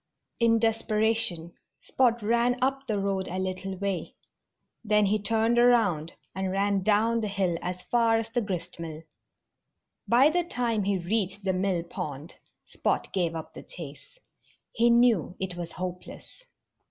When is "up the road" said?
2.59-3.27